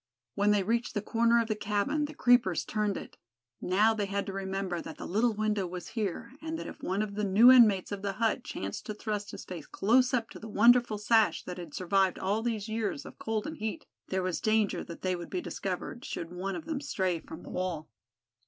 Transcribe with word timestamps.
When 0.33 0.49
they 0.49 0.63
reached 0.63 0.95
the 0.95 1.01
corner 1.03 1.39
of 1.39 1.47
the 1.47 1.53
cabin 1.55 2.05
the 2.05 2.15
creepers 2.15 2.65
turned 2.65 2.97
it. 2.97 3.17
Now 3.61 3.93
they 3.93 4.07
had 4.07 4.25
to 4.25 4.33
remember 4.33 4.81
that 4.81 4.97
the 4.97 5.05
little 5.05 5.35
window 5.35 5.67
was 5.67 5.89
here, 5.89 6.31
and 6.41 6.57
that 6.57 6.65
if 6.65 6.81
one 6.81 7.03
of 7.03 7.13
the 7.13 7.23
new 7.23 7.51
inmates 7.51 7.91
of 7.91 8.01
the 8.01 8.13
hut 8.13 8.43
chanced 8.43 8.87
to 8.87 8.95
thrust 8.95 9.29
his 9.29 9.45
face 9.45 9.67
close 9.67 10.11
up 10.11 10.31
to 10.31 10.39
the 10.39 10.49
wonderful 10.49 10.97
sash 10.97 11.43
that 11.43 11.59
had 11.59 11.75
survived 11.75 12.17
all 12.17 12.41
these 12.41 12.67
years 12.67 13.05
of 13.05 13.19
cold 13.19 13.45
and 13.45 13.57
heat, 13.57 13.85
there 14.07 14.23
was 14.23 14.41
danger 14.41 14.83
that 14.83 15.03
they 15.03 15.15
would 15.15 15.29
be 15.29 15.39
discovered, 15.39 16.03
should 16.03 16.31
one 16.33 16.55
of 16.55 16.65
them 16.65 16.81
stray 16.81 17.19
from 17.19 17.43
the 17.43 17.49
wall. 17.51 17.87